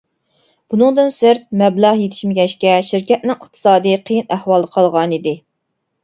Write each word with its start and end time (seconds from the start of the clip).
بۇنىڭدىن 0.73 1.09
سىرت، 1.17 1.43
مەبلەغ 1.61 1.99
يېتىشمىگەچكە، 1.99 2.71
شىركەتنىڭ 2.87 3.35
ئىقتىسادى 3.37 3.93
قىيىن 4.07 4.33
ئەھۋالدا 4.37 4.71
قالغانىدى. 4.79 5.35